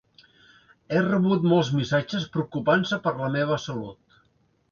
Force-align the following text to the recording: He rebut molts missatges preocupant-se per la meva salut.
He 0.93 1.01
rebut 1.07 1.43
molts 1.51 1.69
missatges 1.81 2.25
preocupant-se 2.37 2.99
per 3.05 3.13
la 3.19 3.31
meva 3.35 3.59
salut. 3.67 4.19